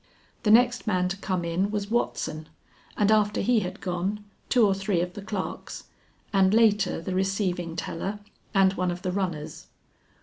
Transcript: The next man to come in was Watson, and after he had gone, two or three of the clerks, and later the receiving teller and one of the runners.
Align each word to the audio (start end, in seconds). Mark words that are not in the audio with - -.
The 0.41 0.49
next 0.49 0.87
man 0.87 1.09
to 1.09 1.17
come 1.17 1.45
in 1.45 1.69
was 1.69 1.91
Watson, 1.91 2.49
and 2.97 3.11
after 3.11 3.39
he 3.39 3.59
had 3.59 3.79
gone, 3.81 4.25
two 4.49 4.65
or 4.65 4.73
three 4.73 4.99
of 4.99 5.13
the 5.13 5.21
clerks, 5.21 5.83
and 6.33 6.55
later 6.55 6.99
the 6.99 7.13
receiving 7.13 7.75
teller 7.75 8.17
and 8.51 8.73
one 8.73 8.89
of 8.89 9.03
the 9.03 9.11
runners. 9.11 9.67